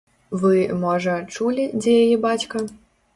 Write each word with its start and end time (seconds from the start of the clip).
Вы, 0.43 0.53
можа, 0.83 1.13
чулі, 1.35 1.67
дзе 1.83 1.93
яе 2.05 2.17
бацька? 2.25 2.63